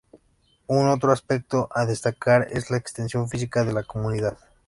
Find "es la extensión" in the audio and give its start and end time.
2.49-3.29